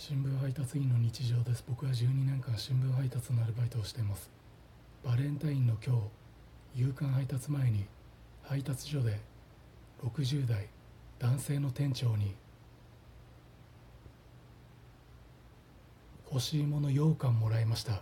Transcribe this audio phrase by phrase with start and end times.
[0.00, 1.64] 新聞配達員の日常です。
[1.68, 4.30] 僕は12年間新聞配達のアルバイトをしています。
[5.04, 5.96] バレンタインの今
[6.74, 7.84] 日夕刊配達前に
[8.44, 9.18] 配達所で
[10.04, 10.68] 60代
[11.18, 12.36] 男性の店長に
[16.30, 17.94] 欲しいもの羊羹もらいました。